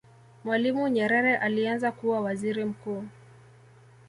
[0.43, 3.03] mwalimu nyerere alianza kuwa waziri mkuu